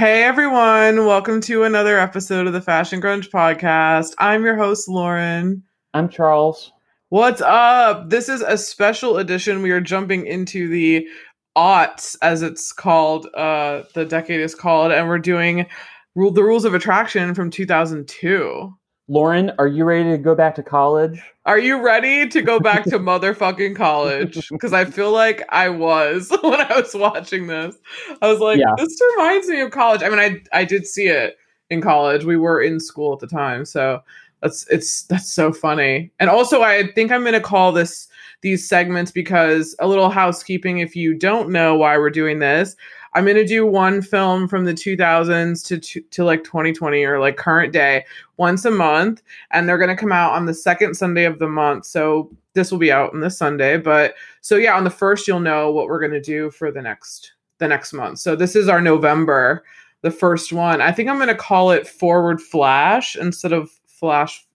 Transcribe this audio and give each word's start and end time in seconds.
Hey 0.00 0.22
everyone, 0.22 1.04
welcome 1.04 1.42
to 1.42 1.64
another 1.64 1.98
episode 1.98 2.46
of 2.46 2.54
the 2.54 2.62
Fashion 2.62 3.02
Grunge 3.02 3.28
podcast. 3.28 4.14
I'm 4.16 4.42
your 4.42 4.56
host, 4.56 4.88
Lauren. 4.88 5.62
I'm 5.92 6.08
Charles. 6.08 6.72
What's 7.10 7.42
up? 7.42 8.08
This 8.08 8.30
is 8.30 8.40
a 8.40 8.56
special 8.56 9.18
edition. 9.18 9.60
We 9.60 9.72
are 9.72 9.80
jumping 9.82 10.24
into 10.24 10.68
the 10.70 11.06
aughts, 11.54 12.16
as 12.22 12.40
it's 12.40 12.72
called, 12.72 13.26
uh, 13.34 13.82
the 13.94 14.06
decade 14.06 14.40
is 14.40 14.54
called, 14.54 14.90
and 14.90 15.06
we're 15.06 15.18
doing 15.18 15.66
rule 16.14 16.30
the 16.30 16.44
rules 16.44 16.64
of 16.64 16.72
attraction 16.72 17.34
from 17.34 17.50
2002. 17.50 18.74
Lauren, 19.10 19.50
are 19.58 19.66
you 19.66 19.82
ready 19.84 20.08
to 20.08 20.16
go 20.18 20.36
back 20.36 20.54
to 20.54 20.62
college? 20.62 21.20
Are 21.44 21.58
you 21.58 21.82
ready 21.82 22.28
to 22.28 22.42
go 22.42 22.60
back 22.60 22.84
to 22.84 22.90
motherfucking 23.00 23.74
college? 23.74 24.48
Because 24.50 24.72
I 24.72 24.84
feel 24.84 25.10
like 25.10 25.42
I 25.48 25.68
was 25.68 26.30
when 26.42 26.60
I 26.60 26.78
was 26.78 26.94
watching 26.94 27.48
this. 27.48 27.74
I 28.22 28.28
was 28.30 28.38
like, 28.38 28.60
Yeah. 28.60 28.72
this 28.78 28.96
reminds 29.16 29.48
me 29.48 29.60
of 29.62 29.72
college. 29.72 30.04
I 30.04 30.10
mean, 30.10 30.20
I 30.20 30.40
I 30.56 30.64
did 30.64 30.86
see 30.86 31.08
it 31.08 31.36
in 31.70 31.80
college. 31.80 32.24
We 32.24 32.36
were 32.36 32.62
in 32.62 32.78
school 32.78 33.12
at 33.12 33.18
the 33.18 33.26
time, 33.26 33.64
so 33.64 34.00
that's 34.42 34.64
it's 34.68 35.02
that's 35.02 35.32
so 35.32 35.52
funny. 35.52 36.12
And 36.20 36.30
also, 36.30 36.62
I 36.62 36.86
think 36.92 37.10
I'm 37.10 37.24
gonna 37.24 37.40
call 37.40 37.72
this 37.72 38.06
these 38.42 38.68
segments 38.68 39.10
because 39.10 39.74
a 39.80 39.88
little 39.88 40.08
housekeeping. 40.10 40.78
If 40.78 40.94
you 40.94 41.14
don't 41.14 41.50
know 41.50 41.74
why 41.76 41.98
we're 41.98 42.10
doing 42.10 42.38
this, 42.38 42.76
I'm 43.14 43.26
gonna 43.26 43.46
do 43.46 43.66
one 43.66 44.02
film 44.02 44.46
from 44.46 44.64
the 44.64 44.74
2000s 44.74 45.66
to 45.66 45.78
to, 45.78 46.00
to 46.00 46.24
like 46.24 46.44
2020 46.44 47.04
or 47.04 47.18
like 47.18 47.36
current 47.36 47.72
day 47.72 48.04
once 48.36 48.64
a 48.64 48.70
month 48.70 49.22
and 49.50 49.68
they're 49.68 49.78
going 49.78 49.90
to 49.90 49.96
come 49.96 50.12
out 50.12 50.32
on 50.32 50.46
the 50.46 50.54
second 50.54 50.94
Sunday 50.94 51.24
of 51.24 51.38
the 51.38 51.48
month. 51.48 51.84
So 51.84 52.30
this 52.54 52.70
will 52.70 52.78
be 52.78 52.90
out 52.90 53.12
on 53.12 53.20
this 53.20 53.36
Sunday, 53.36 53.76
but 53.76 54.14
so 54.40 54.56
yeah, 54.56 54.76
on 54.76 54.84
the 54.84 54.90
first 54.90 55.28
you'll 55.28 55.40
know 55.40 55.70
what 55.70 55.86
we're 55.86 56.00
going 56.00 56.12
to 56.12 56.20
do 56.20 56.50
for 56.50 56.70
the 56.72 56.82
next 56.82 57.32
the 57.58 57.68
next 57.68 57.92
month. 57.92 58.18
So 58.18 58.34
this 58.34 58.56
is 58.56 58.68
our 58.68 58.80
November, 58.80 59.64
the 60.02 60.10
first 60.10 60.52
one. 60.52 60.80
I 60.80 60.92
think 60.92 61.08
I'm 61.08 61.16
going 61.16 61.28
to 61.28 61.34
call 61.34 61.70
it 61.70 61.86
Forward 61.86 62.40
Flash 62.40 63.16
instead 63.16 63.52
of 63.52 63.70
Flash 63.86 64.46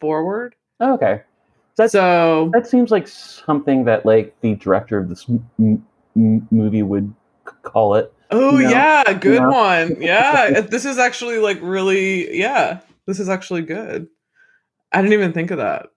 Forward. 0.00 0.54
Oh, 0.80 0.92
okay. 0.94 1.22
That's, 1.76 1.92
So 1.92 2.50
that 2.52 2.66
seems 2.66 2.90
like 2.90 3.08
something 3.08 3.84
that 3.84 4.04
like 4.04 4.38
the 4.42 4.56
director 4.56 4.98
of 4.98 5.08
this 5.08 5.24
m- 5.28 5.86
m- 6.16 6.46
movie 6.50 6.82
would 6.82 7.12
call 7.62 7.94
it. 7.94 8.12
oh 8.30 8.58
you 8.58 8.64
know, 8.64 8.70
yeah, 8.70 9.12
good 9.12 9.42
know. 9.42 9.50
one. 9.50 9.96
Yeah, 10.00 10.60
this 10.60 10.84
is 10.84 10.98
actually 10.98 11.38
like 11.38 11.58
really 11.60 12.38
yeah, 12.38 12.80
this 13.06 13.20
is 13.20 13.28
actually 13.28 13.62
good. 13.62 14.08
I 14.92 15.00
didn't 15.00 15.14
even 15.14 15.32
think 15.32 15.50
of 15.50 15.58
that. 15.58 15.88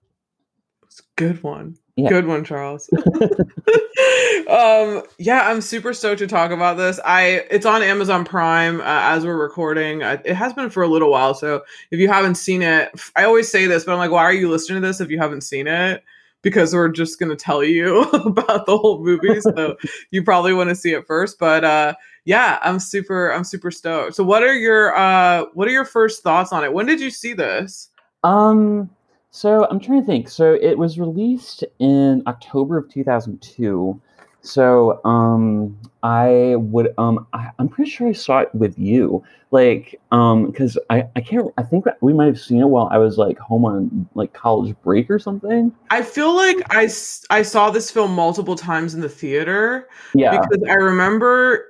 It's 0.84 1.00
a 1.00 1.02
good 1.16 1.42
one. 1.42 1.76
Yeah. 1.96 2.10
Good 2.10 2.26
one, 2.26 2.44
Charles. 2.44 2.90
um, 4.48 5.02
yeah, 5.18 5.48
I'm 5.48 5.62
super 5.62 5.94
stoked 5.94 6.18
to 6.18 6.26
talk 6.26 6.50
about 6.50 6.76
this. 6.76 7.00
I 7.04 7.46
it's 7.50 7.64
on 7.64 7.82
Amazon 7.82 8.24
Prime 8.24 8.80
uh, 8.80 8.84
as 8.84 9.24
we're 9.24 9.36
recording. 9.36 10.02
I, 10.02 10.14
it 10.24 10.34
has 10.34 10.52
been 10.52 10.68
for 10.68 10.82
a 10.82 10.88
little 10.88 11.10
while, 11.10 11.32
so 11.32 11.62
if 11.90 11.98
you 11.98 12.08
haven't 12.08 12.34
seen 12.34 12.60
it, 12.60 12.90
I 13.16 13.24
always 13.24 13.50
say 13.50 13.66
this, 13.66 13.84
but 13.84 13.92
I'm 13.92 13.98
like, 13.98 14.10
why 14.10 14.24
are 14.24 14.32
you 14.32 14.50
listening 14.50 14.82
to 14.82 14.86
this 14.86 15.00
if 15.00 15.10
you 15.10 15.18
haven't 15.18 15.40
seen 15.40 15.66
it? 15.66 16.04
Because 16.46 16.72
we're 16.72 16.88
just 16.88 17.18
gonna 17.18 17.34
tell 17.34 17.64
you 17.64 18.02
about 18.12 18.66
the 18.66 18.78
whole 18.78 19.02
movie, 19.02 19.40
so 19.40 19.76
you 20.12 20.22
probably 20.22 20.52
want 20.52 20.68
to 20.68 20.76
see 20.76 20.92
it 20.92 21.04
first. 21.04 21.40
But 21.40 21.64
uh, 21.64 21.94
yeah, 22.24 22.60
I'm 22.62 22.78
super, 22.78 23.32
I'm 23.32 23.42
super 23.42 23.72
stoked. 23.72 24.14
So, 24.14 24.22
what 24.22 24.44
are 24.44 24.54
your 24.54 24.96
uh, 24.96 25.46
what 25.54 25.66
are 25.66 25.72
your 25.72 25.84
first 25.84 26.22
thoughts 26.22 26.52
on 26.52 26.62
it? 26.62 26.72
When 26.72 26.86
did 26.86 27.00
you 27.00 27.10
see 27.10 27.32
this? 27.32 27.90
Um, 28.22 28.88
so 29.36 29.66
I'm 29.70 29.80
trying 29.80 30.00
to 30.00 30.06
think. 30.06 30.28
So 30.28 30.54
it 30.54 30.78
was 30.78 30.98
released 30.98 31.62
in 31.78 32.22
October 32.26 32.78
of 32.78 32.88
2002. 32.88 34.00
So 34.46 35.00
um, 35.04 35.76
I 36.02 36.54
would 36.56 36.94
um, 36.98 37.26
I, 37.32 37.50
I'm 37.58 37.68
pretty 37.68 37.90
sure 37.90 38.08
I 38.08 38.12
saw 38.12 38.38
it 38.40 38.54
with 38.54 38.78
you, 38.78 39.24
like 39.50 40.00
um, 40.12 40.46
because 40.46 40.78
I 40.88 41.04
I 41.16 41.20
can't 41.20 41.52
I 41.58 41.62
think 41.62 41.84
that 41.84 41.98
we 42.00 42.12
might 42.12 42.26
have 42.26 42.40
seen 42.40 42.60
it 42.60 42.66
while 42.68 42.88
I 42.92 42.98
was 42.98 43.18
like 43.18 43.38
home 43.38 43.64
on 43.64 44.08
like 44.14 44.32
college 44.32 44.74
break 44.84 45.10
or 45.10 45.18
something. 45.18 45.72
I 45.90 46.02
feel 46.02 46.34
like 46.34 46.58
I 46.70 46.88
I 47.30 47.42
saw 47.42 47.70
this 47.70 47.90
film 47.90 48.12
multiple 48.12 48.56
times 48.56 48.94
in 48.94 49.00
the 49.00 49.08
theater 49.08 49.88
Yeah. 50.14 50.38
because 50.40 50.62
I 50.68 50.74
remember 50.74 51.64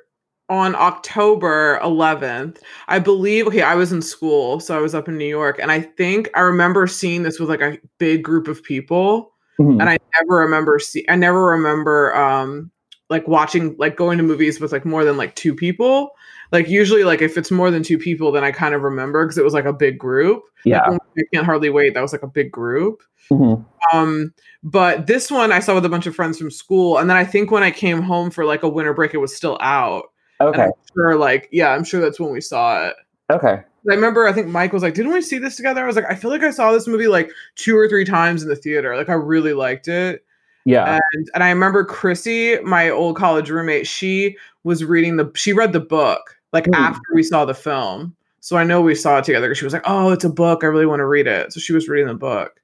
on 0.49 0.77
October 0.77 1.81
11th, 1.83 2.63
I 2.87 3.01
believe, 3.01 3.49
okay, 3.49 3.63
I 3.63 3.75
was 3.75 3.91
in 3.91 4.01
school, 4.01 4.61
so 4.61 4.77
I 4.79 4.81
was 4.81 4.95
up 4.95 5.09
in 5.09 5.19
New 5.19 5.25
York, 5.27 5.59
and 5.61 5.73
I 5.73 5.81
think 5.81 6.29
I 6.37 6.41
remember 6.41 6.87
seeing 6.87 7.25
this 7.25 7.41
with 7.41 7.49
like 7.49 7.61
a 7.63 7.79
big 7.99 8.23
group 8.23 8.47
of 8.47 8.63
people, 8.63 9.33
Mhm. 9.59 9.81
and 9.81 9.89
I 9.89 9.99
never 10.21 10.37
remember 10.41 10.79
see 10.79 11.05
I 11.09 11.17
never 11.17 11.43
remember 11.47 12.15
um 12.15 12.71
like 13.09 13.27
watching 13.29 13.77
like 13.79 13.97
going 13.97 14.19
to 14.19 14.25
movies 14.25 14.61
with 14.61 14.73
like 14.73 14.85
more 14.85 15.05
than 15.05 15.17
like 15.17 15.35
two 15.35 15.55
people. 15.55 16.11
Like 16.53 16.69
usually 16.69 17.05
like 17.05 17.23
if 17.23 17.37
it's 17.37 17.51
more 17.51 17.71
than 17.71 17.83
two 17.83 17.99
people, 17.99 18.33
then 18.33 18.45
I 18.45 18.53
kind 18.53 18.75
of 18.75 18.83
remember 18.83 19.25
because 19.25 19.39
it 19.39 19.45
was 19.45 19.55
like 19.55 19.65
a 19.65 19.73
big 19.73 19.99
group. 19.99 20.43
yeah. 20.65 20.87
Like, 20.89 21.01
I 21.19 21.23
can't 21.33 21.47
hardly 21.47 21.71
wait. 21.71 21.95
That 21.95 22.03
was 22.03 22.13
like 22.13 22.23
a 22.23 22.29
big 22.29 22.51
group. 22.53 23.03
Mhm. 23.31 23.65
Um, 23.93 24.33
but 24.63 25.07
this 25.07 25.31
one 25.31 25.53
I 25.53 25.61
saw 25.61 25.75
with 25.75 25.85
a 25.85 25.89
bunch 25.89 26.07
of 26.07 26.15
friends 26.15 26.39
from 26.39 26.51
school, 26.51 26.99
and 26.99 27.09
then 27.11 27.17
I 27.17 27.25
think 27.25 27.51
when 27.51 27.63
I 27.63 27.71
came 27.71 28.03
home 28.03 28.31
for 28.31 28.45
like 28.45 28.63
a 28.63 28.69
winter 28.69 28.95
break, 28.95 29.15
it 29.15 29.19
was 29.19 29.35
still 29.35 29.59
out. 29.61 30.05
Okay. 30.41 30.65
I'm 30.65 30.73
sure, 30.95 31.17
like, 31.17 31.49
yeah, 31.51 31.71
I'm 31.71 31.85
sure 31.85 32.01
that's 32.01 32.21
when 32.21 32.31
we 32.31 32.41
saw 32.41 32.87
it. 32.87 32.95
Okay. 33.31 33.63
I 33.89 33.95
remember, 33.95 34.27
I 34.27 34.33
think 34.33 34.49
Mike 34.49 34.73
was 34.73 34.83
like, 34.83 34.95
"Didn't 34.95 35.13
we 35.13 35.23
see 35.23 35.39
this 35.39 35.57
together?" 35.57 35.83
I 35.83 35.87
was 35.87 35.97
like, 35.97 36.11
"I 36.11 36.15
feel 36.17 36.31
like 36.31 36.43
I 36.43 36.51
saw 36.51 36.73
this 36.73 36.89
movie 36.89 37.07
like 37.09 37.31
two 37.55 37.77
or 37.77 37.89
three 37.89 38.05
times 38.05 38.43
in 38.43 38.49
the 38.49 38.57
theater. 38.57 38.97
Like, 38.97 39.09
I 39.09 39.15
really 39.15 39.53
liked 39.53 39.89
it." 39.89 40.25
Yeah. 40.67 40.99
And 41.13 41.31
and 41.33 41.45
I 41.45 41.49
remember 41.49 41.85
Chrissy, 41.85 42.59
my 42.61 42.91
old 42.91 43.17
college 43.17 43.49
roommate, 43.49 43.87
she 43.87 44.37
was 44.65 44.85
reading 44.85 45.17
the 45.17 45.31
she 45.35 45.53
read 45.53 45.73
the 45.73 45.81
book 45.81 46.37
like 46.53 46.67
Hmm. 46.67 46.75
after 46.75 47.01
we 47.15 47.23
saw 47.23 47.45
the 47.45 47.55
film. 47.55 48.15
So 48.41 48.57
I 48.57 48.65
know 48.65 48.81
we 48.81 48.95
saw 48.95 49.19
it 49.19 49.25
together. 49.25 49.55
She 49.55 49.65
was 49.65 49.73
like, 49.73 49.83
"Oh, 49.87 50.11
it's 50.13 50.25
a 50.25 50.29
book. 50.29 50.63
I 50.63 50.67
really 50.67 50.87
want 50.87 51.01
to 51.01 51.07
read 51.07 51.27
it." 51.27 51.53
So 51.53 51.61
she 51.61 51.73
was 51.73 51.89
reading 51.89 52.09
the 52.09 52.15
book. 52.15 52.61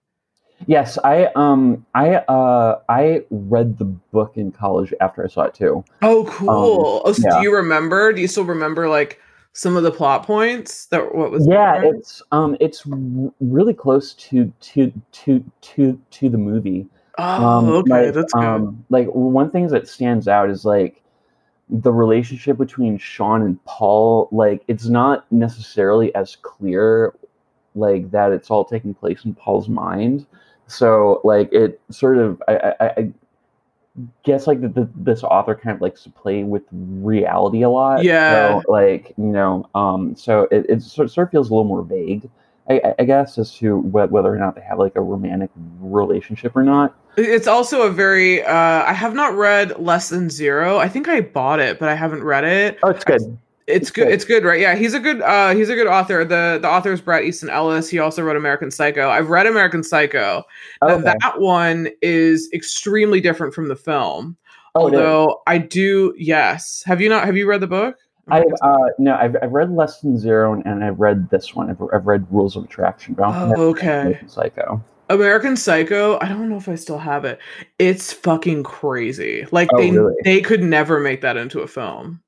Yes, 0.67 0.99
I 1.05 1.27
um 1.37 1.85
I 1.95 2.17
uh 2.17 2.81
I 2.89 3.25
read 3.31 3.79
the 3.79 3.85
book 3.85 4.37
in 4.37 4.53
college 4.53 4.93
after 5.01 5.25
I 5.25 5.29
saw 5.29 5.43
it 5.43 5.55
too. 5.55 5.85
Oh, 6.03 6.25
cool. 6.29 7.03
oh, 7.05 7.13
so 7.13 7.23
yeah. 7.25 7.37
do 7.39 7.43
you 7.43 7.55
remember? 7.55 8.13
Do 8.13 8.21
you 8.21 8.29
still 8.29 8.45
remember 8.45 8.89
like 8.89 9.21
some 9.55 9.77
of 9.77 9.83
the 9.83 9.91
plot 9.91 10.25
points 10.25 10.87
that 10.87 11.15
what 11.15 11.31
was? 11.31 11.47
yeah, 11.49 11.81
there? 11.81 11.95
it's 11.95 12.23
um 12.33 12.57
it's 12.61 12.83
really 13.41 13.75
close 13.75 14.15
to 14.15 14.53
to 14.61 14.93
to 15.13 15.45
to 15.63 16.01
to 16.11 16.29
the 16.29 16.39
movie. 16.39 16.87
Oh, 17.19 17.45
Um, 17.59 17.69
okay, 17.69 18.07
like, 18.07 18.15
that's 18.15 18.33
good. 18.33 18.45
um, 18.45 18.85
like 18.91 19.07
one 19.09 19.51
thing 19.51 19.69
that 19.69 19.89
stands 19.89 20.29
out 20.29 20.51
is 20.51 20.65
like 20.65 21.03
the 21.69 21.93
relationship 21.93 22.59
between 22.59 22.99
Sean 22.99 23.43
and 23.43 23.63
Paul. 23.65 24.29
Like 24.33 24.63
it's 24.69 24.87
not 24.87 25.31
necessarily 25.33 26.15
as 26.15 26.37
clear, 26.37 27.15
like 27.75 28.11
that 28.11 28.33
it's 28.33 28.51
all 28.51 28.65
taking 28.65 28.95
place 28.95 29.25
in 29.25 29.35
Paul's 29.35 29.69
mind. 29.69 30.27
So 30.67 31.21
like 31.25 31.53
it 31.53 31.81
sort 31.91 32.19
of 32.19 32.43
I 32.49 32.75
I, 32.81 32.87
I 32.89 33.13
guess 34.23 34.47
like 34.47 34.61
the, 34.63 34.69
the, 34.69 34.89
this 34.97 35.23
author 35.23 35.55
kind 35.55 35.75
of 35.77 35.83
likes 35.83 36.03
to 36.05 36.11
play 36.11 36.45
with 36.45 36.63
reality 36.73 37.61
a 37.63 37.69
lot. 37.69 38.03
Yeah. 38.05 38.61
So, 38.61 38.71
like 38.73 39.13
you 39.19 39.25
know, 39.25 39.69
um, 39.75 40.17
so 40.17 40.49
it, 40.51 40.65
it 40.69 40.83
sort 40.83 41.11
sort 41.11 41.29
of 41.29 41.31
feels 41.31 41.51
a 41.51 41.53
little 41.53 41.65
more 41.69 41.83
vague. 41.83 42.29
I, 42.71 42.81
I- 42.85 42.95
I 43.01 43.05
guess 43.05 43.37
as 43.39 43.55
to 43.57 43.79
whether 43.79 44.33
or 44.33 44.39
not 44.39 44.55
they 44.55 44.63
have 44.63 44.79
like 44.79 44.97
a 44.97 45.01
romantic 45.01 45.51
relationship 45.81 46.57
or 46.57 46.63
not. 46.63 46.95
It's 47.17 47.47
also 47.47 47.83
a 47.83 47.91
very. 47.91 48.43
uh 48.43 48.53
I 48.85 48.93
have 48.93 49.15
not 49.15 49.35
read 49.35 49.79
Less 49.79 50.09
Than 50.09 50.31
Zero. 50.31 50.79
I 50.79 50.89
think 50.89 51.09
I 51.09 51.21
bought 51.21 51.61
it, 51.61 51.79
but 51.79 51.89
I 51.89 51.95
haven't 51.95 52.25
read 52.25 52.45
it. 52.45 52.79
Oh, 52.83 52.89
it's 52.91 53.05
good. 53.05 53.21
It's 53.69 53.83
It's 53.83 53.91
good. 53.91 54.05
good. 54.07 54.13
It's 54.15 54.25
good, 54.25 54.45
right? 54.45 54.59
Yeah, 54.61 54.75
he's 54.75 54.95
a 54.95 55.01
good. 55.01 55.21
uh 55.23 55.55
He's 55.55 55.69
a 55.69 55.75
good 55.75 55.87
author. 55.87 56.25
the 56.25 56.59
The 56.61 56.69
author 56.69 56.93
is 56.93 57.01
Bret 57.01 57.25
Easton 57.25 57.51
Ellis. 57.51 57.89
He 57.89 57.99
also 57.99 58.23
wrote 58.23 58.37
American 58.37 58.71
Psycho. 58.71 59.09
I've 59.11 59.29
read 59.29 59.47
American 59.47 59.83
Psycho. 59.85 60.43
Okay. 60.83 61.03
That 61.21 61.41
one 61.41 61.89
is 62.01 62.49
extremely 62.53 63.21
different 63.21 63.53
from 63.55 63.69
the 63.69 63.77
film. 63.77 64.37
Oh. 64.75 64.85
Although 64.85 65.43
I 65.47 65.59
do, 65.59 66.15
yes. 66.17 66.83
Have 66.87 67.01
you 67.03 67.09
not? 67.11 67.25
Have 67.27 67.37
you 67.37 67.47
read 67.49 67.61
the 67.61 67.67
book? 67.67 67.97
I've 68.29 68.45
uh, 68.63 68.79
no, 68.99 69.17
I've, 69.17 69.37
I've 69.43 69.53
read 69.53 69.71
Less 69.71 70.01
Than 70.01 70.17
Zero 70.17 70.55
and, 70.55 70.65
and 70.65 70.83
I've 70.83 70.99
read 70.99 71.29
this 71.31 71.55
one. 71.55 71.69
I've, 71.69 71.83
I've 71.93 72.07
read 72.07 72.25
Rules 72.31 72.57
of 72.57 72.65
Attraction. 72.65 73.15
But 73.15 73.25
I 73.25 73.53
Oh, 73.55 73.63
okay. 73.71 74.01
American 74.01 74.29
Psycho. 74.29 74.83
American 75.13 75.57
Psycho. 75.57 76.19
I 76.21 76.29
don't 76.29 76.49
know 76.49 76.57
if 76.57 76.69
I 76.69 76.75
still 76.75 76.99
have 76.99 77.25
it. 77.25 77.39
It's 77.79 78.13
fucking 78.13 78.63
crazy. 78.65 79.47
Like 79.53 79.69
Oh, 79.75 79.79
they 79.79 79.91
really? 79.91 80.15
they 80.25 80.41
could 80.41 80.63
never 80.63 81.01
make 81.01 81.21
that 81.21 81.37
into 81.37 81.61
a 81.61 81.69
film. 81.69 82.21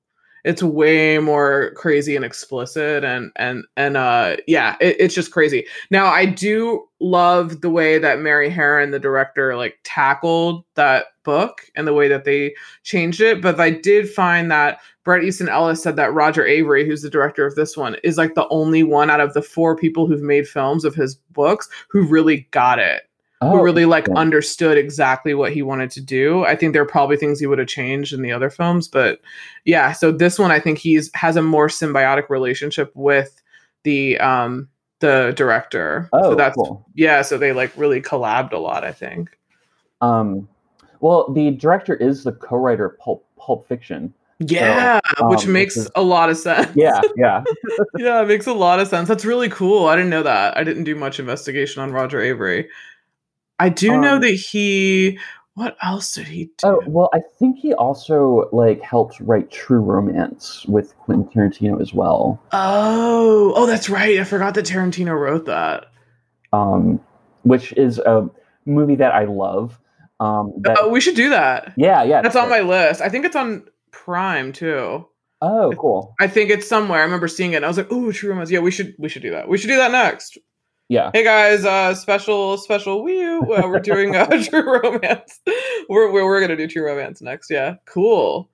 It's 0.45 0.63
way 0.63 1.19
more 1.19 1.73
crazy 1.75 2.17
and 2.17 2.25
explicit 2.25 3.03
and 3.03 3.33
and 3.37 3.65
and 3.77 3.97
uh 3.97 4.37
yeah, 4.47 4.77
it, 4.81 4.97
it's 4.99 5.15
just 5.15 5.33
crazy. 5.33 5.67
Now 5.91 6.07
I 6.07 6.27
do 6.27 6.87
love 7.01 7.61
the 7.61 7.71
way 7.71 7.99
that 7.99 8.21
Mary 8.21 8.51
Harron, 8.51 8.91
the 8.91 8.99
director, 8.99 9.57
like 9.57 9.79
tackled 9.85 10.65
that 10.75 11.07
book 11.25 11.63
and 11.75 11.87
the 11.87 11.95
way 11.95 12.09
that 12.09 12.25
they 12.25 12.55
changed 12.83 13.21
it. 13.21 13.41
But 13.41 13.59
I 13.59 13.71
did 13.71 14.09
find 14.09 14.51
that 14.51 14.81
Bret 15.05 15.25
Easton 15.25 15.49
Ellis 15.49 15.83
said 15.83 15.97
that 15.97 16.15
Roger 16.15 16.45
Avary, 16.45 16.87
who's 16.87 17.03
the 17.03 17.11
director 17.11 17.47
of 17.47 17.55
this 17.55 17.77
one, 17.77 17.97
is 18.03 18.17
like 18.17 18.35
the 18.35 18.49
only 18.49 18.83
one 18.83 19.11
out 19.11 19.21
of 19.21 19.35
the 19.35 19.43
four 19.43 19.77
people 19.77 20.07
who've 20.07 20.23
made 20.23 20.49
films 20.49 20.85
of 20.85 20.95
his 20.95 21.17
books 21.33 21.69
who 21.89 22.07
really 22.07 22.49
got 22.51 22.79
it. 22.79 23.03
Oh, 23.41 23.51
who 23.51 23.63
really 23.65 23.85
like 23.85 24.07
yeah. 24.09 24.15
understood 24.15 24.79
exactly 24.79 25.35
what 25.35 25.53
he 25.53 25.61
wanted 25.61 25.91
to 25.93 26.01
do. 26.01 26.45
I 26.45 26.57
think 26.57 26.73
there 26.73 26.83
are 26.83 26.87
probably 26.87 27.17
things 27.17 27.41
he 27.41 27.47
would 27.47 27.59
have 27.59 27.69
changed 27.69 28.13
in 28.13 28.23
the 28.23 28.33
other 28.33 28.49
films, 28.49 28.89
but 28.89 29.21
yeah. 29.65 29.93
So 29.93 30.13
this 30.13 30.39
one, 30.39 30.51
I 30.51 30.61
think 30.61 30.79
he's 30.79 31.11
has 31.15 31.37
a 31.37 31.43
more 31.43 31.69
symbiotic 31.69 32.31
relationship 32.31 32.91
with 32.95 33.43
the 33.83 34.19
um 34.21 34.69
the 35.01 35.35
director. 35.37 36.09
Oh, 36.13 36.31
so 36.31 36.35
that's 36.37 36.55
cool. 36.57 36.87
yeah. 36.95 37.23
So 37.23 37.37
they 37.37 37.53
like 37.53 37.73
really 37.77 38.01
collabed 38.01 38.53
a 38.53 38.59
lot. 38.59 38.85
I 38.85 38.93
think. 38.93 39.37
Um, 40.01 40.49
well, 41.01 41.31
the 41.33 41.51
director 41.51 41.95
is 41.95 42.25
the 42.25 42.33
co-writer 42.33 42.87
of 42.87 42.99
Pulp, 42.99 43.27
Pulp 43.37 43.69
Fiction. 43.69 44.15
Yeah, 44.41 45.01
which 45.21 45.47
um, 45.47 45.53
makes 45.53 45.77
which 45.77 45.87
is- 45.87 45.91
a 45.95 46.03
lot 46.03 46.31
of 46.31 46.37
sense. 46.37 46.71
Yeah, 46.75 47.01
yeah. 47.17 47.45
yeah, 47.99 48.23
it 48.23 48.29
makes 48.29 48.47
a 48.47 48.53
lot 48.53 48.81
of 48.81 48.89
sense. 48.89 49.09
That's 49.09 49.25
really 49.25 49.49
cool. 49.49 49.87
I 49.87 49.97
didn't 49.97 50.11
know 50.11 50.23
that. 50.23 50.57
I 50.57 50.65
didn't 50.65 50.85
do 50.85 50.95
much 50.95 51.21
investigation 51.21 51.83
on 51.83 51.93
Roger 51.93 52.19
Avary. 52.21 52.67
I 53.59 53.69
do 53.69 54.01
know 54.01 54.15
Um, 54.17 54.21
that 54.23 54.31
he. 54.35 55.19
What 55.55 55.77
else 55.81 56.13
did 56.15 56.27
he 56.27 56.47
do? 56.59 56.67
Oh 56.67 56.83
well, 56.87 57.11
I 57.15 57.21
think 57.39 57.59
he 57.59 57.73
also 57.75 58.49
like 58.53 58.83
helped 58.83 59.21
write 59.21 59.53
True 59.53 59.79
Romance 59.81 60.67
with 60.67 60.97
Quentin 60.99 61.29
Tarantino 61.29 61.81
as 61.81 61.95
well. 61.95 62.43
Oh, 62.53 63.53
oh, 63.55 63.67
that's 63.67 63.89
right. 63.89 64.19
I 64.19 64.25
forgot 64.25 64.55
that 64.55 64.67
Tarantino 64.67 65.17
wrote 65.19 65.47
that. 65.47 65.87
Um, 66.53 67.01
which 67.43 67.73
is 67.75 67.99
a 68.01 68.29
movie 68.67 68.97
that 68.97 69.15
I 69.15 69.25
love. 69.27 69.79
Um, 70.19 70.55
that, 70.63 70.77
Oh, 70.81 70.89
we 70.89 71.01
should 71.01 71.15
do 71.17 71.31
that. 71.31 71.73
yeah, 71.77 72.03
yeah. 72.03 72.21
That's 72.23 72.37
on 72.37 72.49
my 72.49 72.61
list. 72.61 73.01
I 73.01 73.09
think 73.09 73.25
it's 73.25 73.37
on 73.37 73.65
Prime 73.93 74.53
too. 74.53 75.07
Oh, 75.41 75.73
cool. 75.79 76.15
I 76.21 76.27
think 76.27 76.51
it's 76.51 76.67
somewhere. 76.67 77.01
I 77.01 77.05
remember 77.05 77.29
seeing 77.29 77.53
it. 77.53 77.63
I 77.63 77.69
was 77.69 77.77
like, 77.77 77.93
"Ooh, 77.93 78.13
True 78.13 78.31
Romance." 78.31 78.51
Yeah, 78.51 78.61
we 78.61 78.71
should 78.73 78.95
we 78.99 79.09
should 79.09 79.23
do 79.23 79.31
that. 79.33 79.49
We 79.49 79.59
should 79.59 79.69
do 79.69 79.77
that 79.77 79.93
next. 79.93 80.39
Yeah. 80.89 81.11
Hey 81.15 81.25
guys, 81.25 81.65
uh, 81.65 81.95
special 81.95 82.59
special 82.59 83.03
wee 83.03 83.39
well, 83.41 83.69
we're 83.69 83.81
doing 83.81 84.15
uh, 84.17 84.27
True 84.45 84.81
Romance. 84.83 85.41
We're, 85.89 86.13
we're 86.13 86.25
we're 86.25 86.41
gonna 86.41 86.57
do 86.57 86.69
True 86.69 86.85
Romance 86.87 87.23
next. 87.23 87.51
Yeah, 87.51 87.77
cool. 87.87 88.51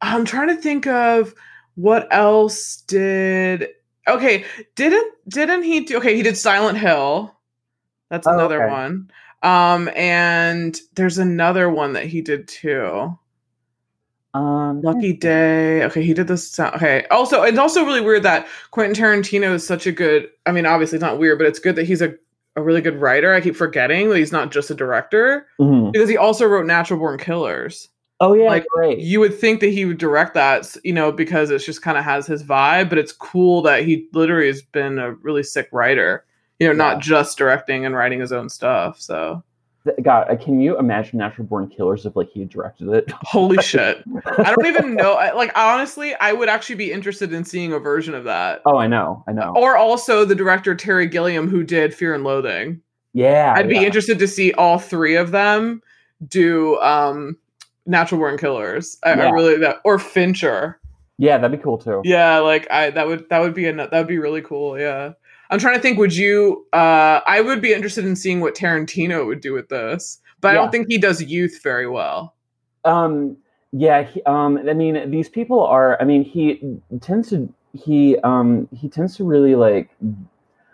I'm 0.00 0.24
trying 0.24 0.48
to 0.48 0.56
think 0.56 0.86
of 0.86 1.34
what 1.74 2.08
else 2.10 2.76
did. 2.88 3.68
Okay, 4.08 4.44
didn't 4.76 5.12
didn't 5.28 5.64
he 5.64 5.80
do? 5.80 5.98
Okay, 5.98 6.16
he 6.16 6.22
did 6.22 6.36
Silent 6.38 6.78
Hill. 6.78 7.36
That's 8.10 8.26
Oh, 8.26 8.32
another 8.32 8.62
okay. 8.64 8.72
one. 8.72 9.10
Um, 9.42 9.90
and 9.94 10.76
there's 10.94 11.18
another 11.18 11.68
one 11.68 11.92
that 11.92 12.06
he 12.06 12.22
did 12.22 12.48
too. 12.48 13.16
Um, 14.34 14.82
Lucky 14.82 15.12
Day. 15.14 15.82
Okay, 15.84 16.02
he 16.02 16.12
did 16.14 16.28
this. 16.28 16.48
sound- 16.50 16.74
Okay. 16.76 17.06
Also, 17.10 17.42
it's 17.42 17.58
also 17.58 17.84
really 17.84 18.00
weird 18.00 18.22
that 18.24 18.46
Quentin 18.70 18.94
Tarantino 18.94 19.54
is 19.54 19.66
such 19.66 19.86
a 19.86 19.92
good. 19.92 20.28
I 20.46 20.52
mean, 20.52 20.66
obviously 20.66 20.96
it's 20.96 21.02
not 21.02 21.18
weird, 21.18 21.38
but 21.38 21.46
it's 21.46 21.58
good 21.58 21.76
that 21.76 21.86
he's 21.86 22.02
a, 22.02 22.14
a 22.56 22.62
really 22.62 22.80
good 22.80 23.00
writer. 23.00 23.32
I 23.32 23.40
keep 23.40 23.56
forgetting 23.56 24.10
that 24.10 24.18
he's 24.18 24.32
not 24.32 24.50
just 24.52 24.70
a 24.70 24.74
director 24.74 25.46
mhm. 25.60 25.92
because 25.92 26.08
he 26.08 26.16
also 26.16 26.46
wrote 26.46 26.66
Natural 26.66 26.98
Born 26.98 27.18
Killers. 27.18 27.88
Oh 28.20 28.34
yeah, 28.34 28.46
Like, 28.48 28.66
great. 28.74 28.98
You 28.98 29.20
would 29.20 29.38
think 29.38 29.60
that 29.60 29.68
he 29.68 29.84
would 29.84 29.98
direct 29.98 30.34
that, 30.34 30.76
you 30.82 30.92
know, 30.92 31.12
because 31.12 31.50
it's 31.50 31.64
just 31.64 31.82
kind 31.82 31.96
of 31.96 32.02
has 32.04 32.26
his 32.26 32.42
vibe. 32.42 32.88
But 32.90 32.98
it's 32.98 33.12
cool 33.12 33.62
that 33.62 33.84
he 33.84 34.08
literally 34.12 34.48
has 34.48 34.60
been 34.60 34.98
a 34.98 35.12
really 35.14 35.44
sick 35.44 35.68
writer. 35.72 36.24
You 36.58 36.66
know, 36.66 36.72
Yeah. 36.72 36.92
not 36.94 37.00
just 37.00 37.38
directing 37.38 37.86
and 37.86 37.94
writing 37.94 38.18
his 38.20 38.32
own 38.32 38.48
stuff. 38.48 39.00
So 39.00 39.42
God, 40.02 40.30
uh, 40.30 40.36
can 40.36 40.60
you 40.60 40.78
imagine 40.78 41.18
Natural 41.18 41.46
Born 41.46 41.68
Killers 41.68 42.04
if 42.04 42.14
like 42.16 42.28
he 42.30 42.44
directed 42.44 42.88
it? 42.88 43.10
holy 43.22 43.62
shit. 43.62 44.02
I 44.38 44.54
don't 44.54 44.66
even 44.66 44.94
know. 44.94 45.14
I- 45.14 45.32
Like 45.32 45.52
honestly, 45.56 46.14
I 46.16 46.32
would 46.32 46.48
actually 46.48 46.74
be 46.74 46.92
interested 46.92 47.32
in 47.32 47.44
seeing 47.44 47.72
a 47.72 47.78
version 47.78 48.14
of 48.14 48.24
that. 48.24 48.60
Oh, 48.66 48.76
I 48.76 48.86
know, 48.86 49.24
I 49.26 49.32
know. 49.32 49.52
Or 49.56 49.76
also 49.76 50.24
the 50.24 50.34
director 50.34 50.74
Terry 50.74 51.06
Gilliam 51.06 51.48
who 51.48 51.62
did 51.64 51.94
Fear 51.94 52.14
and 52.14 52.24
Loathing. 52.24 52.80
yeah, 53.14 53.54
I'd 53.56 53.68
be 53.68 53.76
yeah. 53.76 53.82
interested 53.82 54.18
to 54.18 54.28
see 54.28 54.52
all 54.54 54.78
three 54.78 55.14
of 55.16 55.30
them 55.30 55.80
do 56.28 56.78
um 56.80 57.36
Natural 57.86 58.20
Born 58.20 58.36
Killers. 58.36 58.98
I, 59.04 59.12
I 59.12 59.30
really 59.30 59.56
that 59.58 59.76
or 59.84 59.98
Fincher. 59.98 60.78
Yeah, 61.16 61.38
that'd 61.38 61.56
be 61.56 61.62
cool 61.62 61.78
too. 61.78 62.02
Yeah, 62.04 62.38
like 62.38 62.70
I 62.70 62.90
that 62.90 63.06
would 63.06 63.28
that 63.30 63.38
would 63.40 63.54
be 63.54 63.66
a 63.66 63.72
that 63.72 63.90
would 63.92 64.06
be 64.06 64.18
really 64.18 64.42
cool. 64.42 64.78
Yeah. 64.78 65.12
I'm 65.50 65.58
trying 65.58 65.76
to 65.76 65.80
think 65.80 65.98
would 65.98 66.14
you 66.14 66.66
uh 66.72 67.20
I 67.26 67.40
would 67.40 67.60
be 67.60 67.72
interested 67.72 68.04
in 68.04 68.16
seeing 68.16 68.40
what 68.40 68.54
Tarantino 68.54 69.26
would 69.26 69.40
do 69.40 69.52
with 69.52 69.68
this. 69.68 70.20
But 70.40 70.52
I 70.52 70.54
don't 70.54 70.70
think 70.70 70.86
he 70.88 70.98
does 70.98 71.22
youth 71.22 71.60
very 71.62 71.88
well. 71.88 72.34
Um, 72.84 73.36
yeah. 73.72 74.02
He, 74.04 74.22
um, 74.22 74.58
I 74.68 74.72
mean, 74.72 75.10
these 75.10 75.28
people 75.28 75.64
are. 75.64 76.00
I 76.00 76.04
mean, 76.04 76.22
he 76.22 76.78
tends 77.00 77.30
to. 77.30 77.52
He 77.72 78.16
um 78.18 78.68
he 78.72 78.88
tends 78.88 79.16
to 79.16 79.24
really 79.24 79.54
like. 79.54 79.90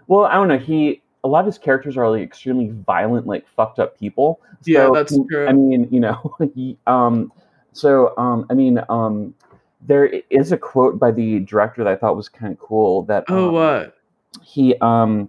Well, 0.07 0.25
I 0.27 0.35
don't 0.35 0.49
know. 0.49 0.59
He 0.59 1.03
a 1.25 1.29
lot 1.29 1.41
of 1.41 1.47
his 1.47 1.59
characters 1.59 1.97
are 1.97 2.09
like 2.11 2.23
extremely 2.23 2.71
violent, 2.87 3.27
like 3.27 3.47
fucked 3.57 3.79
up 3.79 3.99
people. 3.99 4.41
Yeah, 4.65 4.91
that's 4.93 5.19
true. 5.31 5.47
I 5.47 5.53
mean, 5.53 5.89
you 5.91 5.99
know, 5.99 6.37
he, 6.55 6.77
um, 6.87 7.33
so 7.73 8.15
um, 8.19 8.47
I 8.51 8.55
mean, 8.55 8.81
um, 8.89 9.35
there 9.81 10.07
is 10.31 10.53
a 10.53 10.59
quote 10.59 10.99
by 10.99 11.11
the 11.11 11.41
director 11.41 11.83
that 11.83 11.91
I 11.91 11.97
thought 11.97 12.17
was 12.17 12.29
kind 12.29 12.53
of 12.53 12.59
cool. 12.59 13.03
That 13.05 13.25
oh 13.29 13.49
um, 13.49 13.55
what? 13.55 13.97
He 14.43 14.77
um 14.81 15.29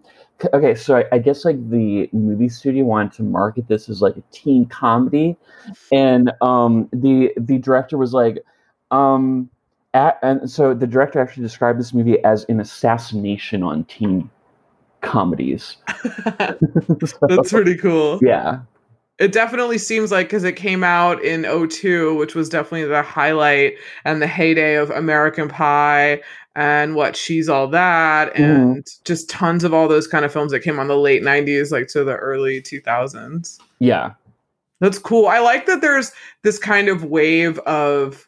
okay 0.54 0.76
so 0.76 0.98
I, 0.98 1.06
I 1.14 1.18
guess 1.20 1.46
like 1.46 1.70
the 1.70 2.10
movie 2.14 2.50
studio 2.50 2.86
wanted 2.86 3.14
to 3.14 3.24
market 3.24 3.68
this 3.68 3.90
as 3.90 4.02
like 4.02 4.18
a 4.18 4.24
teen 4.32 4.66
comedy. 4.66 5.38
And 5.92 6.32
um 6.42 6.90
the 6.92 7.32
the 7.38 7.58
director 7.58 7.98
was 7.98 8.14
like 8.14 8.44
um 8.92 9.50
a 9.94 10.14
and 10.24 10.50
so 10.50 10.74
the 10.74 10.88
director 10.88 11.20
actually 11.20 11.44
described 11.44 11.80
this 11.80 11.94
movie 11.94 12.24
as 12.24 12.46
an 12.50 12.60
assassination 12.60 13.64
on 13.64 13.86
teen 13.86 14.30
comedies. 15.02 15.78
So, 16.04 17.18
That's 17.30 17.52
pretty 17.52 17.78
cool. 17.78 18.20
yeah. 18.22 18.60
It 19.18 19.32
definitely 19.32 19.78
seems 19.78 20.12
like 20.12 20.28
because 20.28 20.44
it 20.44 20.58
came 20.58 20.84
out 20.84 21.24
in 21.24 21.44
02, 21.70 22.16
which 22.16 22.36
was 22.36 22.50
definitely 22.50 22.84
the 22.84 23.02
highlight 23.02 23.76
and 24.04 24.22
the 24.22 24.28
heyday 24.28 24.76
of 24.76 24.90
American 24.90 25.48
Pie 25.48 26.20
and 26.56 26.96
what 26.96 27.16
She's 27.16 27.50
All 27.50 27.68
That 27.68 28.34
mm-hmm. 28.34 28.44
and 28.44 28.88
just 29.04 29.30
tons 29.30 29.64
of 29.64 29.74
all 29.74 29.88
those 29.88 30.08
kind 30.08 30.26
of 30.26 30.32
films 30.32 30.52
that 30.52 30.62
came 30.62 30.80
on 30.80 30.88
the 30.88 30.98
late 30.98 31.22
90s, 31.22 31.72
like 31.72 31.88
to 31.90 32.04
the 32.04 32.16
early 32.16 32.62
2000s. 32.62 33.60
yeah 33.80 34.12
That's 34.80 34.98
cool. 34.98 35.28
I 35.28 35.40
like 35.40 35.66
that 35.66 35.82
there's 35.82 36.12
this 36.44 36.58
kind 36.60 36.88
of 36.88 37.06
wave 37.06 37.60
of 37.60 38.28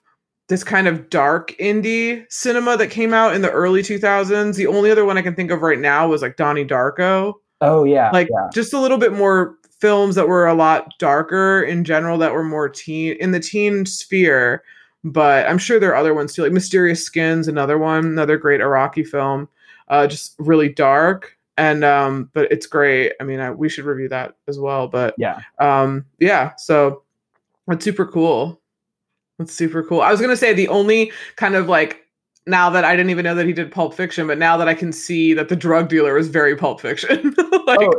this 0.50 0.64
kind 0.64 0.88
of 0.88 1.10
dark 1.10 1.54
indie 1.60 2.26
cinema 2.32 2.78
that 2.78 2.88
came 2.88 3.14
out 3.14 3.36
in 3.36 3.42
the 3.42 3.52
early 3.52 3.82
2000s. 3.82 4.56
The 4.56 4.68
only 4.68 4.92
other 4.92 5.06
one 5.06 5.18
I 5.18 5.22
can 5.22 5.36
think 5.36 5.52
of 5.52 5.62
right 5.62 5.80
now 5.80 6.08
was 6.08 6.22
like 6.22 6.38
Donnie 6.38 6.66
Darko 6.66 7.36
oh 7.62 7.84
yeah 7.84 8.10
like 8.12 8.28
yeah 8.30 8.50
just 8.54 8.74
a 8.74 8.80
little 8.80 8.98
bit 8.98 9.14
more 9.14 9.56
films 9.80 10.16
that 10.16 10.28
were 10.28 10.48
a 10.48 10.54
lot 10.54 10.94
darker 11.00 11.62
in 11.62 11.84
general 11.84 12.18
that 12.18 12.34
were 12.34 12.44
more 12.44 12.70
teen 12.70 13.16
in 13.20 13.32
the 13.32 13.40
teen 13.40 13.86
sphere 13.86 14.64
but 15.12 15.48
i'm 15.48 15.58
sure 15.58 15.80
there 15.80 15.92
are 15.92 15.96
other 15.96 16.14
ones 16.14 16.34
too 16.34 16.44
like 16.44 16.52
mysterious 16.52 17.04
skins 17.04 17.48
another 17.48 17.78
one 17.78 18.06
another 18.06 18.38
great 18.38 18.62
Araki 18.62 19.06
film. 19.06 19.48
Uh 19.88 20.06
just 20.06 20.36
really 20.38 20.70
dark 20.70 21.38
and 21.58 21.84
um 21.84 22.30
but 22.34 22.52
it's 22.52 22.68
great. 22.68 23.14
I 23.20 23.24
mean 23.24 23.40
I, 23.40 23.52
we 23.52 23.70
should 23.70 23.86
review 23.86 24.10
that 24.10 24.36
as 24.48 24.60
well 24.60 24.88
but 24.88 25.16
yeah. 25.18 25.42
um 25.60 26.06
yeah 26.20 26.56
so 26.58 27.04
that's 27.68 27.84
super 27.84 28.06
cool. 28.06 28.62
That's 29.40 29.54
super 29.54 29.84
cool. 29.84 30.02
I 30.02 30.12
was 30.12 30.22
gonna 30.22 30.38
say 30.38 30.54
the 30.54 30.68
only 30.68 31.12
kind 31.36 31.56
of 31.56 31.68
like 31.68 32.04
now 32.50 32.70
that 32.70 32.86
i 32.86 32.96
didn't 32.96 33.10
even 33.10 33.26
know 33.26 33.36
that 33.36 33.46
he 33.46 33.52
did 33.52 33.70
pulp 33.70 33.94
fiction 33.94 34.26
but 34.26 34.38
now 34.38 34.56
that 34.56 34.70
i 34.70 34.74
can 34.74 34.94
see 34.94 35.34
that 35.34 35.50
the 35.50 35.56
drug 35.56 35.90
dealer 35.90 36.18
is 36.18 36.30
very 36.30 36.56
pulp 36.56 36.80
fiction 36.80 37.36
like 37.68 37.78
Oh, 37.82 37.94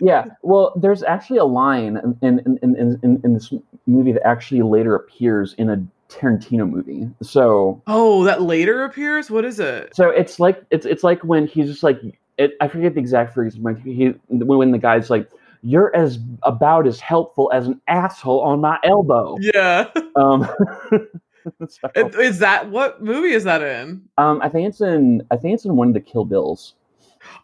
yeah. 0.00 0.24
Well 0.42 0.72
there's 0.76 1.02
actually 1.02 1.38
a 1.38 1.44
line 1.44 1.98
in 1.98 2.16
in, 2.22 2.58
in, 2.62 2.76
in, 2.76 2.98
in 3.02 3.20
in 3.22 3.34
this 3.34 3.52
movie 3.86 4.12
that 4.12 4.26
actually 4.26 4.62
later 4.62 4.94
appears 4.94 5.54
in 5.58 5.68
a 5.68 5.76
tarantino 6.10 6.68
movie 6.68 7.08
so 7.22 7.80
Oh, 7.86 8.24
that 8.24 8.42
later 8.42 8.84
appears. 8.84 9.30
What 9.30 9.44
is 9.44 9.60
it? 9.60 9.94
So 9.94 10.10
it's 10.10 10.38
like 10.40 10.62
it's 10.70 10.84
it's 10.86 11.04
like 11.04 11.22
when 11.22 11.46
he's 11.46 11.68
just 11.68 11.82
like 11.82 12.00
it, 12.38 12.52
I 12.60 12.68
forget 12.68 12.94
the 12.94 13.00
exact 13.00 13.34
phrase, 13.34 13.56
but 13.56 13.78
he 13.78 14.14
when, 14.28 14.70
the 14.70 14.78
guy's 14.78 15.10
like, 15.10 15.28
"You're 15.62 15.94
as 15.94 16.18
about 16.42 16.86
as 16.86 16.98
helpful 17.00 17.50
as 17.52 17.66
an 17.66 17.80
asshole 17.86 18.40
on 18.40 18.60
my 18.60 18.78
elbow." 18.82 19.36
Yeah, 19.40 19.88
Um, 20.16 20.48
so, 21.68 21.88
is 21.94 22.38
that 22.38 22.70
what 22.70 23.02
movie 23.02 23.32
is 23.32 23.44
that 23.44 23.62
in? 23.62 24.02
um, 24.18 24.40
I 24.42 24.48
think 24.48 24.68
it's 24.68 24.80
in 24.80 25.22
I 25.30 25.36
think 25.36 25.54
it's 25.54 25.64
in 25.64 25.76
one 25.76 25.88
of 25.88 25.94
the 25.94 26.00
Kill 26.00 26.24
Bills. 26.24 26.74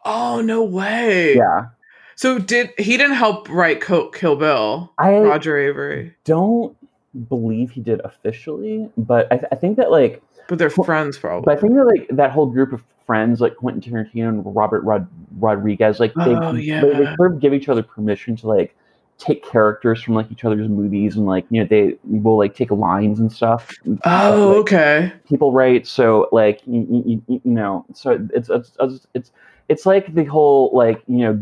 Oh 0.05 0.41
no 0.41 0.63
way! 0.65 1.37
Yeah, 1.37 1.67
So 2.15 2.39
did 2.39 2.73
he 2.79 2.97
didn't 2.97 3.17
help 3.17 3.49
write 3.51 3.81
Kill 3.83 4.11
Bill? 4.37 4.93
I 4.99 5.19
Roger 5.19 5.55
Avary, 5.55 6.15
don't 6.25 6.76
believe 7.29 7.71
he 7.71 7.81
did 7.81 8.01
officially, 8.05 8.91
but 8.97 9.27
I, 9.33 9.37
th- 9.37 9.49
I 9.53 9.57
think 9.57 9.77
that 9.79 9.91
like, 9.91 10.23
but 10.49 10.59
they're 10.59 10.71
friends 10.71 11.19
but 11.19 11.25
I 11.25 11.57
probably. 11.57 11.61
think 11.61 11.75
that 11.75 11.85
like 11.85 12.09
that 12.17 12.31
whole 12.31 12.47
group 12.47 12.73
of 12.73 12.83
friends, 13.07 13.41
like 13.41 13.57
Quentin 13.57 13.81
Tarantino 13.83 14.29
and 14.29 14.57
Robert 14.57 14.83
Rod- 14.83 15.09
Rodriguez, 15.39 16.01
like 16.01 16.15
they, 16.15 16.21
Oh, 16.35 16.53
they, 16.53 16.67
they 16.81 17.17
sort 17.17 17.33
of 17.33 17.41
give 17.41 17.55
each 17.55 17.69
other 17.69 17.83
permission 17.83 18.37
to 18.37 18.49
like 18.49 18.75
take 19.19 19.43
characters 19.45 20.03
from 20.03 20.15
like 20.15 20.31
each 20.31 20.45
other's 20.45 20.69
movies 20.69 21.17
and 21.17 21.25
like 21.27 21.47
you 21.51 21.61
know 21.61 21.67
they 21.67 21.97
will 22.05 22.37
like 22.37 22.55
take 22.55 22.71
lines 22.71 23.19
and 23.19 23.33
stuff. 23.33 23.73
Oh, 24.05 24.49
Like, 24.49 24.59
okay. 24.59 25.13
people 25.29 25.53
write 25.53 25.87
so 25.87 26.29
like 26.33 26.61
you, 26.67 26.87
you, 27.07 27.23
you 27.27 27.41
you 27.45 27.51
know 27.51 27.85
so 27.95 28.19
it's, 28.35 28.51
it's 28.51 28.73
it's 28.79 29.07
it's 29.15 29.33
it's 29.69 29.87
like 29.87 30.15
the 30.15 30.25
whole 30.25 30.71
like 30.75 31.03
you 31.07 31.19
know 31.19 31.41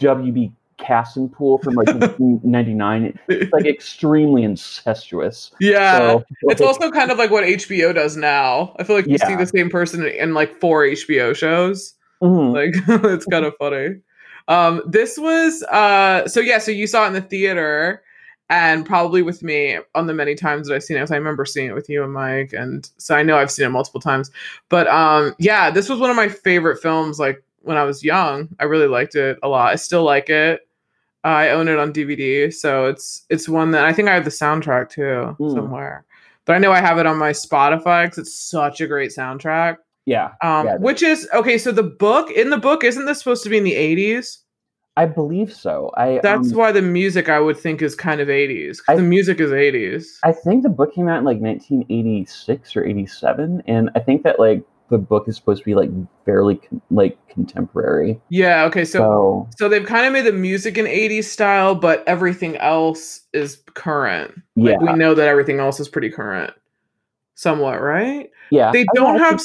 WB 0.00 0.50
casting 0.78 1.28
pool 1.28 1.58
from 1.58 1.74
like 1.74 1.86
1999. 2.18 3.18
It's 3.28 3.52
like 3.52 3.66
extremely 3.66 4.42
incestuous. 4.42 5.52
Yeah. 5.60 5.98
So, 5.98 6.24
it's 6.42 6.60
like, 6.60 6.68
also 6.68 6.90
kind 6.90 7.10
of 7.10 7.18
like 7.18 7.30
what 7.30 7.44
HBO 7.44 7.94
does 7.94 8.16
now. 8.16 8.74
I 8.78 8.84
feel 8.84 8.96
like 8.96 9.06
you 9.06 9.18
see 9.18 9.36
the 9.36 9.46
same 9.46 9.70
person 9.70 10.06
in 10.06 10.34
like 10.34 10.58
four 10.60 10.84
HBO 10.84 11.34
shows. 11.36 11.94
mhm. 12.22 12.52
Like 12.52 12.74
it's 13.04 13.26
kind 13.26 13.44
of 13.44 13.54
funny. 13.58 14.00
Um, 14.48 14.82
this 14.86 15.18
was 15.18 15.62
uh 15.64 16.26
so 16.28 16.40
yeah, 16.40 16.58
so 16.58 16.70
you 16.70 16.86
saw 16.86 17.04
it 17.04 17.08
in 17.08 17.12
the 17.14 17.20
theater 17.20 18.02
and 18.52 18.84
probably 18.84 19.22
with 19.22 19.42
me 19.42 19.78
on 19.94 20.06
the 20.06 20.12
many 20.12 20.34
times 20.34 20.68
that 20.68 20.74
I've 20.74 20.82
seen 20.82 20.98
it. 20.98 21.10
I 21.10 21.16
remember 21.16 21.46
seeing 21.46 21.70
it 21.70 21.74
with 21.74 21.88
you 21.88 22.04
and 22.04 22.12
Mike, 22.12 22.52
and 22.52 22.88
so 22.98 23.14
I 23.14 23.22
know 23.22 23.38
I've 23.38 23.50
seen 23.50 23.64
it 23.64 23.70
multiple 23.70 24.00
times. 24.00 24.30
But 24.68 24.86
um, 24.88 25.34
yeah, 25.38 25.70
this 25.70 25.88
was 25.88 25.98
one 25.98 26.10
of 26.10 26.16
my 26.16 26.28
favorite 26.28 26.80
films. 26.82 27.18
Like 27.18 27.42
when 27.62 27.76
I 27.76 27.84
was 27.84 28.02
young, 28.04 28.48
I 28.60 28.64
really 28.64 28.86
liked 28.88 29.14
it 29.14 29.38
a 29.42 29.48
lot. 29.48 29.72
I 29.72 29.76
still 29.76 30.02
like 30.04 30.28
it. 30.30 30.60
I 31.24 31.50
own 31.50 31.68
it 31.68 31.78
on 31.78 31.92
DVD, 31.92 32.52
so 32.52 32.86
it's 32.86 33.24
it's 33.30 33.48
one 33.48 33.70
that 33.72 33.84
I 33.84 33.92
think 33.92 34.08
I 34.08 34.14
have 34.14 34.24
the 34.24 34.30
soundtrack 34.30 34.90
too 34.90 35.36
Mm. 35.38 35.54
somewhere. 35.54 36.04
But 36.44 36.56
I 36.56 36.58
know 36.58 36.72
I 36.72 36.80
have 36.80 36.98
it 36.98 37.06
on 37.06 37.16
my 37.18 37.30
Spotify 37.30 38.04
because 38.04 38.18
it's 38.18 38.34
such 38.34 38.80
a 38.80 38.86
great 38.88 39.12
soundtrack. 39.12 39.76
yeah, 40.06 40.30
Um, 40.42 40.66
Yeah, 40.66 40.76
which 40.78 41.00
is 41.02 41.28
okay. 41.32 41.58
So 41.58 41.70
the 41.70 41.84
book 41.84 42.30
in 42.32 42.50
the 42.50 42.56
book 42.58 42.82
isn't 42.82 43.06
this 43.06 43.18
supposed 43.20 43.44
to 43.44 43.50
be 43.50 43.56
in 43.58 43.62
the 43.64 43.76
eighties? 43.76 44.40
I 44.96 45.06
believe 45.06 45.52
so. 45.54 45.90
I 45.96 46.18
That's 46.22 46.50
um, 46.50 46.58
why 46.58 46.72
the 46.72 46.82
music 46.82 47.28
I 47.28 47.38
would 47.40 47.56
think 47.56 47.80
is 47.82 47.94
kind 47.94 48.20
of 48.20 48.28
eighties. 48.28 48.82
The 48.88 48.96
music 49.00 49.38
is 49.40 49.52
eighties. 49.52 50.18
I 50.24 50.32
think 50.32 50.64
the 50.64 50.68
book 50.68 50.92
came 50.92 51.08
out 51.08 51.18
in 51.20 51.24
like 51.24 51.38
1986 51.40 52.76
or 52.76 52.84
87, 52.84 53.62
and 53.66 53.90
I 53.94 54.00
think 54.00 54.22
that 54.24 54.38
like 54.38 54.62
the 54.92 54.98
book 54.98 55.26
is 55.26 55.36
supposed 55.36 55.62
to 55.62 55.64
be 55.64 55.74
like 55.74 55.90
fairly 56.26 56.56
con- 56.56 56.82
like 56.90 57.18
contemporary. 57.28 58.20
Yeah. 58.28 58.64
Okay. 58.66 58.84
So 58.84 58.98
So 58.98 59.48
so 59.56 59.68
they've 59.68 59.86
kind 59.86 60.06
of 60.06 60.12
made 60.12 60.26
the 60.26 60.32
music 60.32 60.76
in 60.76 60.86
eighties 60.86 61.32
style, 61.32 61.74
but 61.74 62.04
everything 62.06 62.56
else 62.58 63.22
is 63.32 63.62
current. 63.74 64.34
Like 64.54 64.78
yeah, 64.80 64.92
we 64.92 64.98
know 64.98 65.14
that 65.14 65.26
everything 65.26 65.58
else 65.60 65.80
is 65.80 65.88
pretty 65.88 66.10
current, 66.10 66.52
somewhat, 67.34 67.80
right? 67.80 68.30
yeah. 68.50 68.70
They 68.70 68.84
don't 68.94 69.18
have 69.18 69.40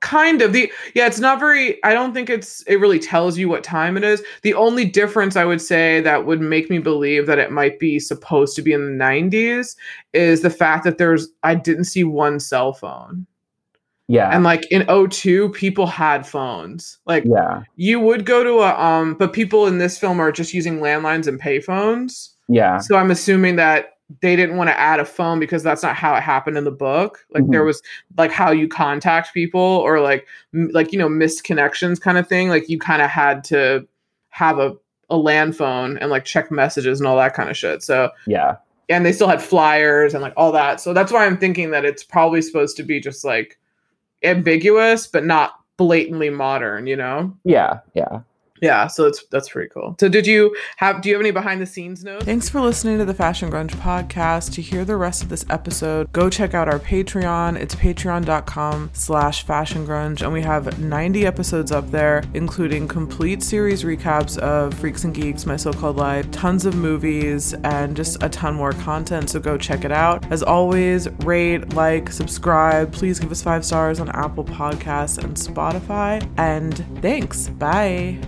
kind 0.00 0.42
of 0.42 0.52
the 0.52 0.72
yeah. 0.94 1.06
It's 1.06 1.20
not 1.20 1.38
very. 1.38 1.82
I 1.84 1.92
don't 1.92 2.12
think 2.12 2.28
it's. 2.28 2.62
It 2.62 2.76
really 2.76 2.98
tells 2.98 3.38
you 3.38 3.48
what 3.48 3.62
time 3.62 3.96
it 3.96 4.02
is. 4.02 4.22
The 4.42 4.54
only 4.54 4.84
difference 4.84 5.36
I 5.36 5.44
would 5.44 5.60
say 5.60 6.00
that 6.00 6.26
would 6.26 6.40
make 6.40 6.68
me 6.68 6.78
believe 6.78 7.26
that 7.26 7.38
it 7.38 7.52
might 7.52 7.78
be 7.78 8.00
supposed 8.00 8.56
to 8.56 8.62
be 8.62 8.72
in 8.72 8.84
the 8.84 8.90
nineties 8.90 9.76
is 10.12 10.40
the 10.40 10.50
fact 10.50 10.82
that 10.82 10.98
there's. 10.98 11.28
I 11.44 11.54
didn't 11.54 11.84
see 11.84 12.02
one 12.02 12.40
cell 12.40 12.72
phone. 12.72 13.26
Yeah, 14.12 14.28
And 14.34 14.42
like 14.42 14.66
in 14.72 14.84
02, 14.88 15.50
people 15.50 15.86
had 15.86 16.26
phones. 16.26 16.98
Like 17.06 17.22
yeah, 17.24 17.62
you 17.76 18.00
would 18.00 18.26
go 18.26 18.42
to 18.42 18.58
a 18.60 18.74
um, 18.82 19.14
but 19.14 19.32
people 19.32 19.66
in 19.68 19.78
this 19.78 19.98
film 19.98 20.18
are 20.18 20.32
just 20.32 20.52
using 20.52 20.80
landlines 20.80 21.28
and 21.28 21.40
payphones. 21.40 22.30
yeah, 22.48 22.78
So 22.78 22.96
I'm 22.96 23.10
assuming 23.12 23.54
that 23.56 23.94
they 24.20 24.34
didn't 24.34 24.56
want 24.56 24.68
to 24.68 24.76
add 24.76 24.98
a 24.98 25.04
phone 25.04 25.38
because 25.38 25.62
that's 25.62 25.84
not 25.84 25.94
how 25.94 26.16
it 26.16 26.22
happened 26.22 26.58
in 26.58 26.64
the 26.64 26.72
book. 26.72 27.24
Like 27.32 27.44
there 27.50 27.62
Mhm. 27.62 27.66
was 27.66 27.82
like 28.18 28.32
how 28.32 28.50
you 28.50 28.66
contact 28.66 29.32
people 29.32 29.60
or 29.60 30.00
like 30.00 30.26
m- 30.52 30.70
like 30.72 30.92
you 30.92 30.98
know 30.98 31.08
missed 31.08 31.44
connections 31.44 32.00
kind 32.00 32.18
of 32.18 32.26
thing. 32.26 32.48
Like 32.48 32.68
you 32.68 32.80
kind 32.80 33.02
of 33.02 33.10
had 33.10 33.44
to 33.44 33.86
have 34.30 34.58
a 34.58 34.74
a 35.08 35.16
land 35.16 35.56
phone 35.56 35.98
and 35.98 36.10
like 36.10 36.24
check 36.24 36.50
messages 36.50 36.98
and 37.00 37.06
all 37.06 37.16
that 37.18 37.34
kind 37.34 37.48
of 37.50 37.56
shit. 37.56 37.84
So 37.84 38.10
yeah, 38.26 38.56
and 38.88 39.06
they 39.06 39.12
still 39.12 39.28
had 39.28 39.40
flyers 39.40 40.14
and 40.14 40.22
like 40.22 40.34
all 40.36 40.50
that. 40.50 40.80
So 40.80 40.92
that's 40.92 41.12
why 41.12 41.24
I'm 41.26 41.38
thinking 41.38 41.70
that 41.70 41.84
it's 41.84 42.02
probably 42.02 42.42
supposed 42.42 42.76
to 42.78 42.82
be 42.82 42.98
just 42.98 43.24
like 43.24 43.56
ambiguous 44.22 45.06
but 45.06 45.24
not 45.24 45.54
blatantly 45.76 46.30
modern, 46.30 46.86
you 46.86 46.96
know? 46.96 47.36
yeah, 47.44 47.80
yeah. 47.94 48.20
Yeah, 48.60 48.86
so 48.86 49.06
it's 49.06 49.24
that's 49.24 49.48
pretty 49.48 49.70
cool. 49.70 49.96
So 49.98 50.08
did 50.08 50.26
you 50.26 50.54
have 50.76 51.00
do 51.00 51.08
you 51.08 51.14
have 51.14 51.22
any 51.22 51.30
behind 51.30 51.60
the 51.60 51.66
scenes 51.66 52.04
notes? 52.04 52.24
Thanks 52.24 52.48
for 52.48 52.60
listening 52.60 52.98
to 52.98 53.04
the 53.04 53.14
Fashion 53.14 53.50
Grunge 53.50 53.70
podcast. 53.70 54.52
To 54.54 54.62
hear 54.62 54.84
the 54.84 54.96
rest 54.96 55.22
of 55.22 55.28
this 55.28 55.44
episode, 55.50 56.12
go 56.12 56.28
check 56.28 56.54
out 56.54 56.68
our 56.68 56.78
Patreon. 56.78 57.56
It's 57.56 57.74
patreon.com 57.74 58.90
slash 58.92 59.44
fashion 59.44 59.86
grunge. 59.86 60.22
And 60.22 60.32
we 60.32 60.42
have 60.42 60.78
90 60.78 61.26
episodes 61.26 61.72
up 61.72 61.90
there, 61.90 62.22
including 62.34 62.88
complete 62.88 63.42
series 63.42 63.82
recaps 63.82 64.38
of 64.38 64.74
Freaks 64.74 65.04
and 65.04 65.14
Geeks, 65.14 65.46
My 65.46 65.56
So-Called 65.56 65.96
Life, 65.96 66.30
tons 66.30 66.66
of 66.66 66.74
movies, 66.74 67.54
and 67.64 67.96
just 67.96 68.22
a 68.22 68.28
ton 68.28 68.54
more 68.54 68.72
content. 68.72 69.30
So 69.30 69.40
go 69.40 69.56
check 69.56 69.84
it 69.84 69.92
out. 69.92 70.30
As 70.32 70.42
always, 70.42 71.08
rate, 71.20 71.74
like, 71.74 72.10
subscribe. 72.10 72.92
Please 72.92 73.18
give 73.18 73.30
us 73.30 73.42
five 73.42 73.64
stars 73.64 74.00
on 74.00 74.08
Apple 74.10 74.44
Podcasts 74.44 75.22
and 75.22 75.36
Spotify. 75.36 76.28
And 76.38 76.76
thanks. 77.00 77.48
Bye. 77.48 78.18